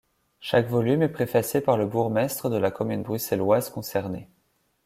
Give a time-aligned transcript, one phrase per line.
[0.39, 4.27] Chaque volume est préfacé par le bourgmestre de la commune bruxelloise concernée.